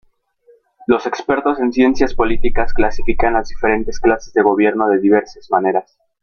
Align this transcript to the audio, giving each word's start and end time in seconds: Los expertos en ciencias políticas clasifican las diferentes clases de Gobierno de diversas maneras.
Los 0.87 1.05
expertos 1.05 1.59
en 1.59 1.71
ciencias 1.71 2.15
políticas 2.15 2.73
clasifican 2.73 3.33
las 3.33 3.49
diferentes 3.49 3.99
clases 3.99 4.33
de 4.33 4.41
Gobierno 4.41 4.87
de 4.89 4.97
diversas 4.99 5.47
maneras. 5.51 5.95